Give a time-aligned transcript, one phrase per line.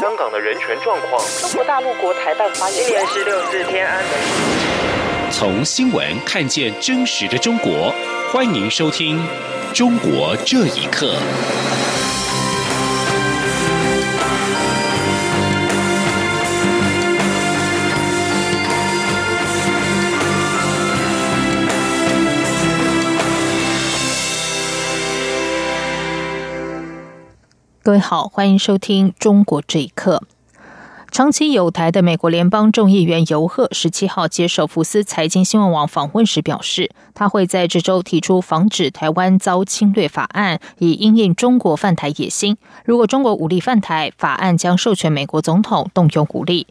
[0.00, 1.22] 香港的人权状况。
[1.42, 3.06] 中国大陆国台办发言人。
[3.08, 5.30] 十六日天安门。
[5.30, 7.94] 从新闻看见真实的中国，
[8.32, 9.18] 欢迎收听
[9.76, 11.08] 《中国这一刻》。
[27.82, 30.22] 各位好，欢迎收听《中国这一刻》。
[31.10, 42.58] 长期有台的美国联邦众议员尤赫十七号接受福斯财经新闻网访问时表示，他会在这周提出防止台湾遭侵略法案，以应应中国犯台野心。
[42.84, 46.66] 如果中国武力犯台，法案将授权美国总统动用武力。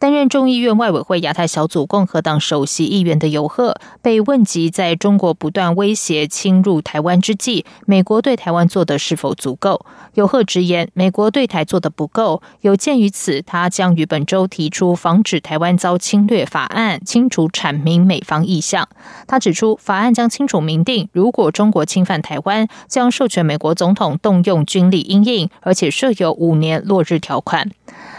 [0.00, 9.84] 担任众议院外委会亚太小组共和党首席议员的尤赫被问及，在中国不断威胁侵入台湾之际，美国对台湾做的是否足够？
[10.14, 12.40] 尤赫直言，美国对台做的不够。
[12.62, 18.88] 有鉴于此，他将于本周提出防止台湾遭侵略法案，清楚阐明美方意向。
[19.26, 27.70] 他指出，法案将清楚明定，如果中国侵犯台湾，将授权美国总统动用军力应应，而且设有五年落日条款。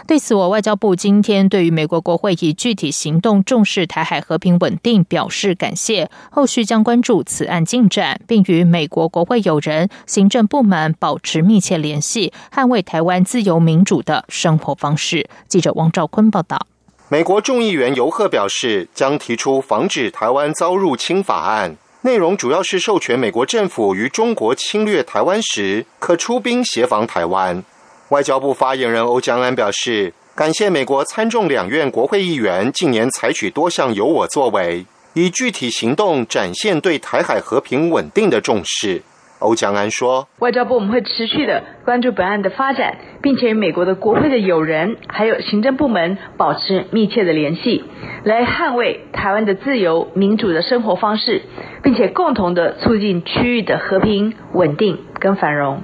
[0.06, 15.28] 对此，我外交部今天对于美国国会以具体行动重视台海和平稳定表示感谢，后续将关注此案进展，并与美国国会友人、行政部门保持密切联系，捍卫台湾自由民主的生活方式。
[15.48, 16.66] 记者王兆坤报道。
[17.08, 27.62] 美国众议员尤赫表示，将提出防止台湾遭入侵法案，内容主要是授权美国政府于中国侵略台湾时，可出兵协防台湾。
[28.08, 39.02] 外交部发言人欧江安表示，感谢美国参众两院国会议员近年采取多项有我作为，以具体行动展现对台海和平稳定的重视。
[39.40, 47.84] 欧江安说：“外交部我们会持续的关注本案的发展，并且与美国的国会的友人还有行政部门保持密切的联系，
[48.24, 51.42] 来捍卫台湾的自由民主的生活方式，
[51.82, 55.82] 并且共同的促进区域的和平稳定跟繁荣。”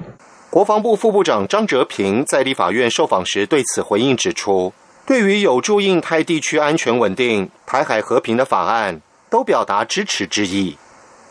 [0.49, 4.73] 国防部副部长张哲平在立法院受访时对此回应指出，
[5.05, 8.99] 对于有助印太地区安全稳定、台海和平的法案，
[9.29, 10.75] 都表达支持之意。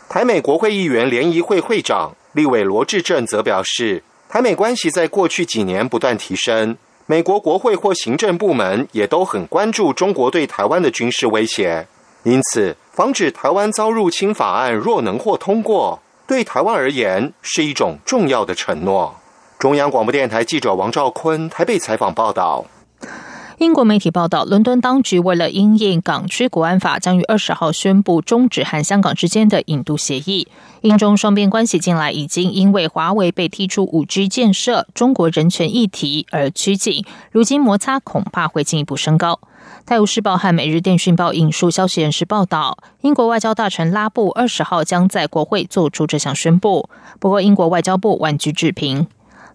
[0.07, 11.85] 台美国会议员联谊会会长立委罗志正则表示，台美关系在过去几年不断提升，美国国会或行政部门也都很关注中国对台湾的军事威胁，
[12.23, 16.01] 因此，防止台湾遭入侵法案若能获通过。
[16.29, 19.15] 对台湾而言是一种重要的承诺。
[19.57, 22.63] 中央广播电台记者王兆坤台北采访报道。
[23.59, 30.47] 英国媒体报道，伦敦当局为了因应港区国安法，将于二十号宣布终止和香港之间的引渡协议。
[30.79, 39.33] 英中双边关系近来已经因为华为被踢出五 G 建设、中国人权议题而趋近，如今摩擦恐怕会进一步升高。
[39.85, 46.89] 《泰晤士报》和《每日电讯报》引述消息人士报道，英国外交大臣拉布二十号将在国会做出这项宣布。
[47.19, 49.07] 不过，英国外交部婉拒置评。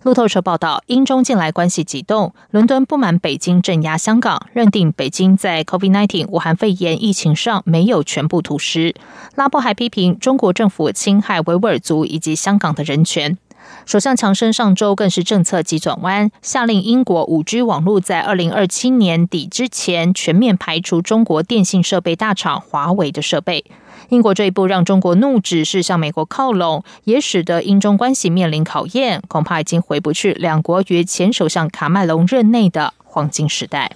[0.05, 8.95] 路透社报道，英中近来关系急动，伦敦不满北京镇压香港，认定北京在 COVID-19 武汉肺炎疫情上没有全部吐失。
[9.35, 13.39] 拉布还批评中国政府侵害维吾尔族以及香港的人权。
[13.87, 23.65] 首相强生上周更是政策急转弯，下令英国五 G 网络在二零二七年底之前全面排除中国电信设备大厂华为的设备。
[24.09, 33.93] 英国这一步让中国怒指是向美国靠拢，也使得英中关系面临考验，恐怕已经回不去两国于前首相卡麦隆任内的黄金时代。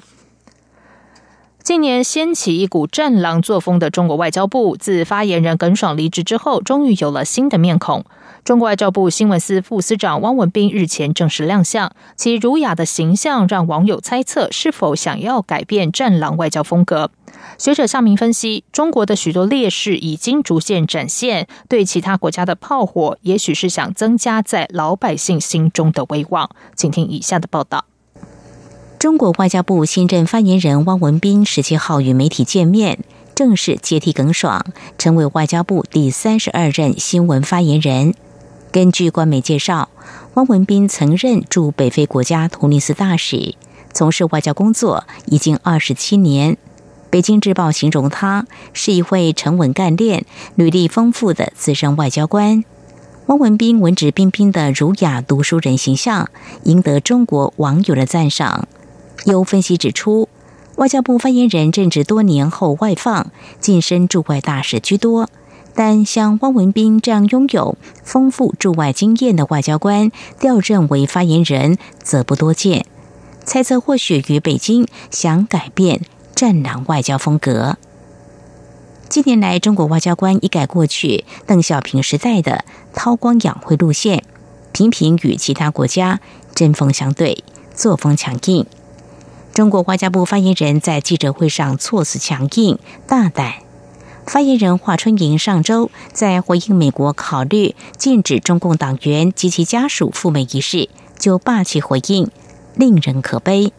[1.63, 8.07] 近年掀起一股战狼作风的中国外交部，自发言人耿爽离职之后，终于有了新的面孔。
[8.49, 17.11] 中国外交部新闻司副司长汪文斌日前正式亮相，其儒雅的形象让网友猜测是否想要改变“战狼”外交风格。
[17.59, 26.49] 学者向明分析，中国的许多劣势已经逐渐展现，对其他国家的炮火，也许是想增加在老百姓心中的威望。
[26.75, 27.85] 请听以下的报道：
[28.99, 33.01] 中国外交部新任发言人汪文斌十七号与媒体见面，
[33.35, 34.65] 正式接替耿爽，
[34.97, 38.15] 成为外交部第三十二任新闻发言人。
[38.71, 39.89] 根据官媒介绍，
[40.35, 43.55] 汪文斌曾任驻北非国家突尼斯大使，
[43.95, 46.59] 从事外交工作已经二十七年。
[47.09, 52.63] 北京日报形容他是一位沉稳干练、履历丰富的资深外交官。
[53.27, 56.29] 汪文斌文质彬彬的儒雅读书人形象，
[56.65, 58.69] 赢得中国网友的赞赏。
[59.25, 60.29] 有分析指出，
[60.77, 63.31] 外交部发言人任职多年后外放，
[63.61, 65.31] 晋升驻外大使居多。
[65.79, 70.11] 但像汪文斌这样拥有丰富驻外经验的外交官
[70.41, 72.85] 调任为发言人，则不多见。
[73.45, 76.01] 猜测或许与北京想改变
[76.35, 77.77] 战狼外交风格。
[79.09, 84.25] 近年来，中国外交官一改过去邓小平时代的韬光养晦路线，
[84.73, 86.19] 频频与其他国家
[86.57, 87.45] 针锋相对，
[87.77, 88.67] 作风强硬。
[89.55, 93.68] 中国外交部发言人在记者会上措辞强硬大胆。
[94.29, 102.31] 发言人华春莹上周在回应美国考虑禁止中共党员及其家属赴美一事，就霸气回应，
[102.75, 103.73] 令人可悲。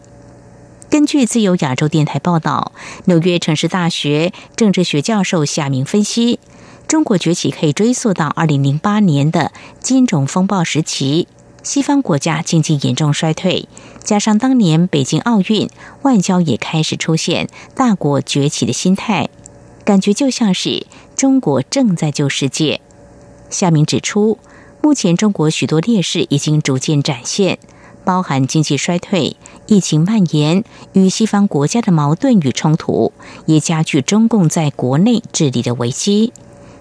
[0.90, 2.72] 根据自由亚洲电台报道，
[3.04, 6.40] 纽约城市大学政治学教授夏明分析，
[6.88, 11.28] 中国崛起可以追溯到二零零八年的金融风暴时期。
[11.62, 13.68] 西方国家经济严重衰退，
[14.02, 15.68] 加上当年北京奥运，
[16.02, 19.28] 外交也开始出现大国崛起的心态，
[19.84, 20.86] 感觉就像是
[21.16, 22.80] 中国正在救世界。
[23.48, 24.38] 夏明指出，
[24.80, 27.58] 目前中国许多劣势已经逐渐展现，
[28.04, 29.36] 包含经济衰退、
[29.66, 33.12] 疫情蔓延与西方国家的矛盾与冲突，
[33.46, 36.32] 也加剧中共在国内治理的危机。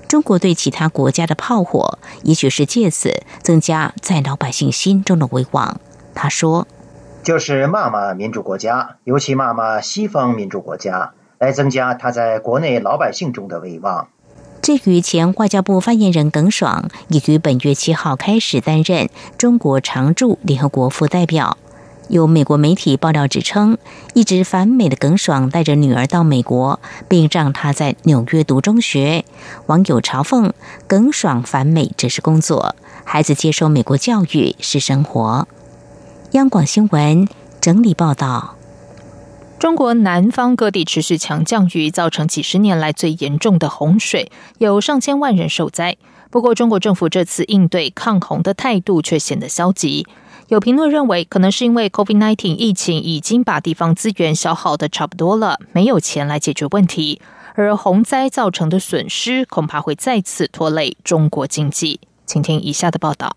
[0.07, 5.79] 中国对其他国家的炮火，也许是借此增加在老百姓心中的威望。
[6.15, 6.67] 他说
[7.21, 14.07] ：“就是骂骂民主国家，尤其骂骂西方民主国家，来增加他在国内老百姓中的威望。”
[14.61, 21.57] 至于前外交部发言人耿爽，已于本月七号开始担任中国常驻联合国副代表。
[22.09, 23.77] 有美国媒体爆料指称，
[24.15, 29.23] 一直反美的耿爽带着女儿到美国，并让她在纽约读中学。
[29.67, 30.51] 网友嘲讽
[30.87, 35.47] 耿爽反美只是工作，孩子接受美国教育是生活。
[36.31, 37.27] 央广新闻
[37.61, 38.55] 整理报道：
[39.59, 45.97] 中国南方各地持续强降雨，造成几十年来最严重的洪水，有上千万人受灾。
[46.29, 50.07] 不过，中国政府这次应对抗洪的态度却显得消极。
[50.47, 57.21] 有评论认为，可能是因为 COVID-19 疫情已经把地方资源消耗的差不多了，没有钱来解决问题，
[57.55, 61.99] 而洪灾造成的损失恐怕会再次拖累中国经济。
[62.25, 63.35] 请听以下的报道。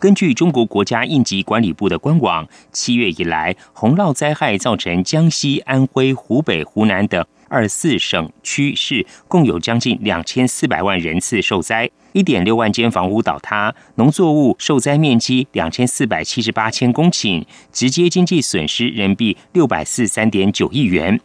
[0.00, 7.24] 根据中国国家应急管理部的官网，七月以来，洪涝灾害造成江西、安徽、湖北、湖南等。
[7.48, 21.18] 二四省区市共有将近两千四百万人次受灾，一点六万间房屋倒塌，农作物受灾面积两千四百七十八千公顷，直接经济损失人民币六百四三点九亿元。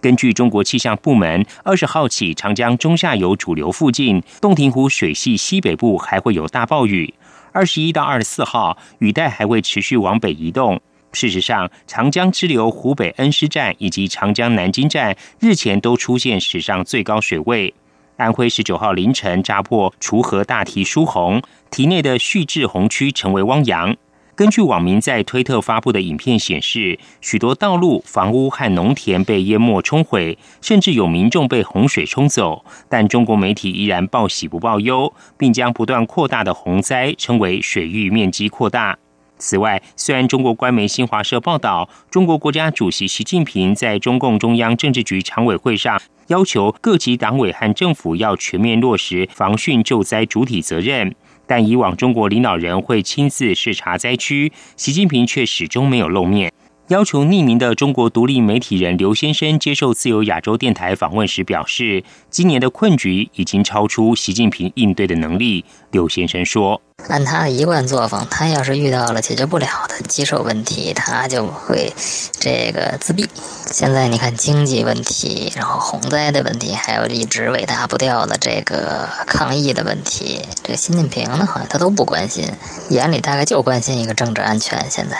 [0.00, 7.12] 根据中国气象部门，二十号起，长江中下游主流附近、洞庭湖水系西北部还会有大暴雨。
[7.52, 10.80] 二十一到二十四号，雨带还会持续往北移动。
[11.12, 17.74] 事实上，长江支流湖北恩施站以及长江南京站日前都出现史上最高水位。
[18.16, 23.94] 安徽十九号凌晨扎破滁河大堤疏洪，堤内的蓄滞洪区成为汪洋。
[24.34, 32.64] 根据网民在推特发布的影片显示，许多道路、房屋和农田被淹没冲毁，甚至有民众被洪水冲走。
[32.88, 38.96] 但中国媒体依然报喜不报忧，并将不断扩大的洪灾称为水域面积扩大。
[39.36, 51.14] 此外，虽然中国官媒新华社报道，中国国家主席习近平在中共中央政治局常委会上要求各级党委和政府要全面落实防汛救灾主体责任，
[51.46, 56.52] 但以往中国领导人会亲自视察灾区，习近平却始终没有露面。
[56.92, 65.64] 要求匿名的中国独立媒体人刘先生接受自由亚洲电台访问时表示，今年的困局已经超出习近平应对的能力。
[65.90, 71.90] 刘先生说：“按他的一贯作风，他要是遇到了解决不了的棘手问题，他就会
[72.38, 73.26] 这个自闭。
[73.70, 82.44] 现在你看经济问题，然后洪灾的问题，还有一直尾大不掉的这个抗疫的问题，这习近平呢，好像他都不关心，
[82.90, 84.84] 眼里大概就关心一个政治安全。
[84.90, 85.16] 现在。”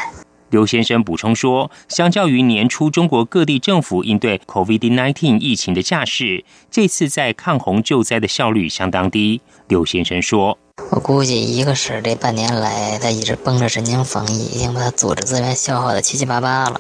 [0.53, 9.41] 刘先生补充说，相较于年初中国各地政府应对 COVID-19 疫情的架势，这次在抗洪救灾的效率相当低。
[9.69, 10.59] 刘先生说
[10.93, 16.79] ：“我估计，一个是这半年来他一直绷着神经防疫，已经把他组织资源消耗的七七八八了；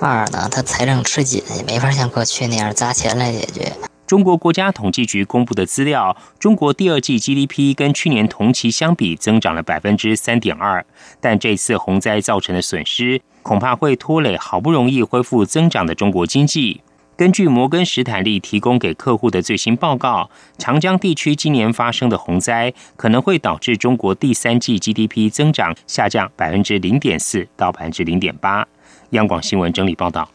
[0.00, 3.72] 二呢，他财政吃紧，也没法像过去那样砸钱来解决。”
[4.06, 10.84] 中国国家统计局公布的资料，中国第二季 GDP 跟去年同期相比增长了百分之三点二，
[11.20, 16.80] 但这次洪灾造成的损失恐怕会拖累好不容易恢复增长的中国经济。
[17.16, 28.64] 根据摩根史坦利提供给客户的最新报告，长江地区今年发生的洪灾可能会导致中国第三季 GDP 增长下降百分之零点四到百分之零点八。
[29.10, 30.28] 央广新闻整理报道。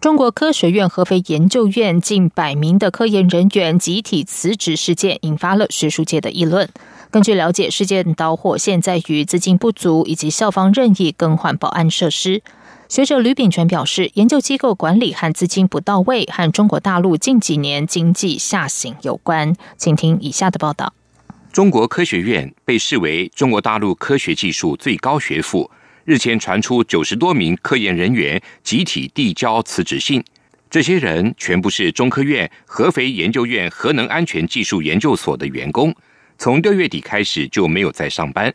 [0.00, 6.68] 中国科学院合肥研究院近百名的科研人员集体辞职事件，引发了学术界的议论。
[7.10, 12.42] 根据了解，事件导火线在于资金不足以及校方任意更换保安设施。
[12.88, 19.54] 学者吕炳全表示，研究机构管理和资金不到位，和中国大陆近几年经济下行有关。
[19.78, 20.92] 请听以下的报道：
[21.50, 25.70] 中国科学院被视为中国大陆科学技术最高学府，
[26.06, 30.22] 日前传出九十多名科研人员集体递交辞职信。
[30.70, 35.92] 这些人全部是中科院合肥研究院核能安全技术研究所的员工，
[36.38, 38.54] 从六月底开始就没有再上班。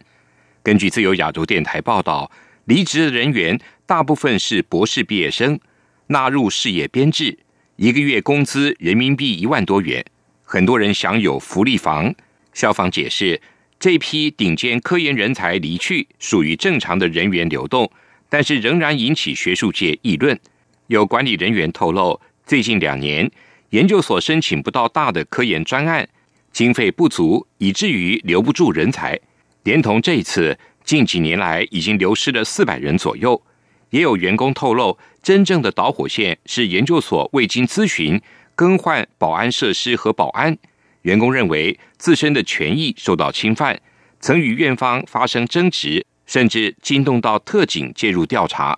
[0.64, 2.32] 根据自由亚洲电台报道，
[2.66, 3.60] 离职的人员。
[3.86, 5.60] 大部分是博士毕业生，
[6.08, 7.38] 纳入事业编制，
[7.76, 10.02] 一个月工资人民币一万多元，
[10.44, 12.16] 很多人享有福利房。
[12.54, 13.42] 校方解释，
[13.82, 17.92] 这批顶尖科研人才离去属于正常的人员流动，
[18.30, 20.40] 但是仍然引起学术界议论。
[20.86, 23.28] 有管理人员透露，最近两年
[23.72, 26.08] 研究所申请不到大的科研专案，
[26.52, 29.20] 经费不足，以至于留不住人才。
[29.64, 33.42] 连同这一次，近几年来已经流失了四百人左右。
[33.90, 38.22] 也有员工透露，真正的导火线是研究所未经咨询
[38.54, 40.56] 更换保安设施和保安。
[41.04, 43.80] 员工认为自身的权益受到侵犯，
[44.20, 48.78] 曾与院方发生争执，甚至惊动到特警介入调查。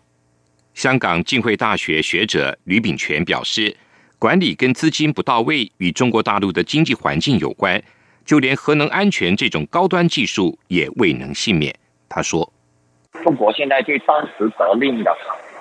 [0.74, 3.76] 香港浸会大学学者吕炳全表示，
[4.18, 7.82] 管理跟资金不到位与中国大陆的经济环境有关，
[8.26, 11.76] 就连核能安全这种高端技术也未能幸免。
[12.08, 12.52] 他说。
[13.24, 15.16] 中国现在最当时得令的，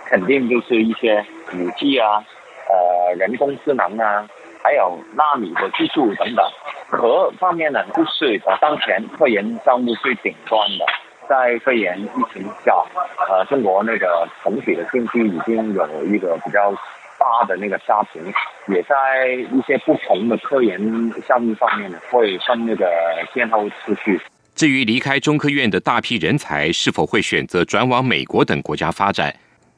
[0.07, 2.25] 肯定就是一些五 G 啊，
[2.69, 4.27] 呃，人工智能啊，
[4.63, 6.45] 还有纳米的技术等等。
[6.89, 10.85] 核方面呢，就是当前科研项目最顶端的。
[11.29, 12.85] 在科研疫情下，
[13.29, 16.73] 呃，中国那个总体的经济已经有一个比较
[17.17, 18.23] 大的那个下行，
[18.69, 20.79] 也在一些不同的科研
[21.27, 22.87] 项目上面呢，会分那个
[23.33, 24.21] 先后次序。
[24.55, 29.35] 至于离开中科院的大批人才是否会选择转往美国等国家发展，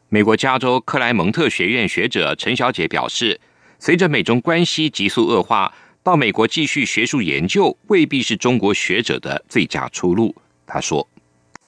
[0.09, 3.39] 美国加州克莱蒙特学院学者陈小姐表示，
[3.85, 5.71] 随着美中关系急速恶化，
[6.03, 10.35] 到美国继续学术研究未必是中国学者的最佳出路。
[10.67, 11.07] 他说：“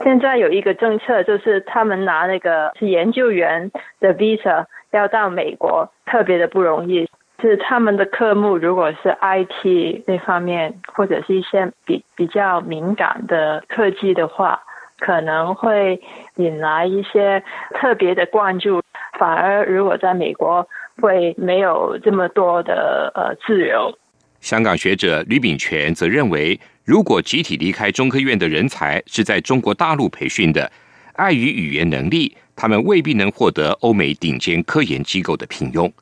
[0.02, 3.70] 现在有一个政策，就是他们拿那个是研究员
[4.00, 7.06] 的 visa 要到美国，特别的不容易。”
[7.42, 14.62] 是他们的科目，如果是 IT 那方面，或者是一些比比较敏感的科技的话，
[14.98, 16.00] 可能会
[16.36, 17.44] 引来一些
[17.74, 18.80] 特别的关注。
[19.18, 20.66] 反而如果在美国，
[21.00, 23.96] 会没有这么多的呃自由。
[24.40, 30.70] 香港学者吕炳权则认为，如果集体离开中科院的人才是在中国大陆培训的，
[31.14, 35.92] 碍于语言能力，他们未必能获得欧美顶尖科研机构的聘用。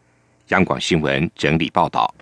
[0.48, 2.12] 央广新闻整理报道：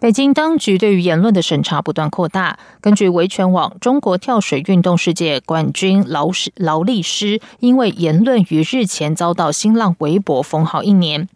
[0.00, 2.58] 北京当局对于言论的审查不断扩大。
[2.80, 11.28] 根据维权网，中国跳水运动世界冠军劳师劳力士因为言论于日前遭到新浪微博封号一年。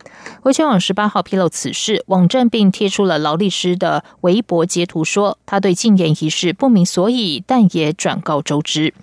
[0.44, 8.94] 维权网十八号披露此事，网站并贴出了劳力士的微博截图，说他对禁言一事不明所以，但也转告周知。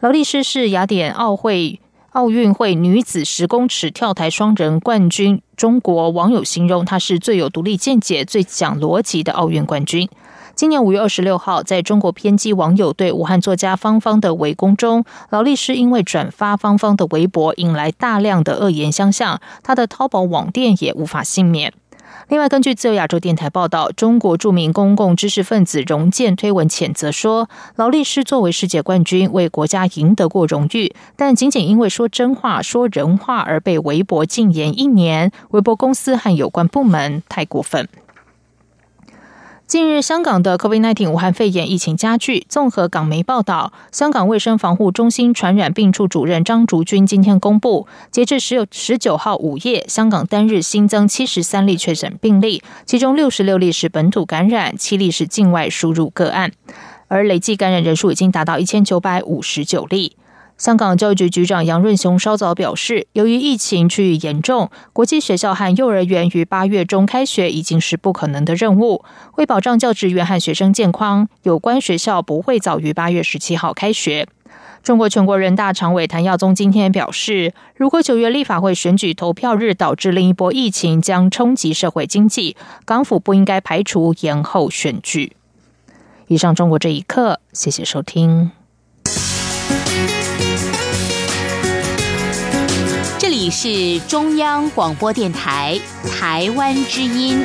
[0.00, 1.80] 劳力士是雅典奥会。
[2.12, 10.08] 奥运会女子十公尺跳台双人冠军，中国网友形容他是最有独立见解、最讲逻辑的奥运冠军。
[10.54, 21.74] 今年五月二十六号，在中国偏激网友对武汉作家方方的围攻中，劳力士因为转发方方的微博，引来大量的恶言相向，他的淘宝网店也无法幸免。
[22.28, 37.88] 另外，根据自由亚洲电台报道，中国著名公共知识分子荣建推文谴责说，劳力士作为世界冠军，为国家赢得过荣誉，但仅仅因为说真话、说人话而被微博禁言一年，微博公司和有关部门太过分。
[39.68, 42.46] 近日，香港的 COVID-19 武汉肺炎疫情加剧。
[42.48, 56.50] 综合港媒报道，香港卫生防护中心传染病处主任张竹君今天公布，截至十有十九号午夜，香港单日新增七十三例确诊病例，其中六十六例是本土感染，七例是境外输入个案，
[57.08, 60.16] 而累计感染人数已经达到一千九百五十九例。
[60.58, 69.04] 香港教育局局长杨润雄稍早表示，由于疫情趋于严重，国际学校和幼儿园于八月中开学已经是不可能的任务。
[69.36, 74.26] 为保障教职员和学生健康，有关学校不会早于八月十七号开学。
[74.82, 85.36] 中国全国人大常委谭耀宗今天表示，如果九月立法会选举投票日导致另一波疫情，将冲击社会经济，港府不应该排除延后选举。
[86.26, 88.50] 以上，中国这一刻，谢谢收听。
[93.50, 95.78] 是中央广播电台
[96.10, 97.44] 台湾之音。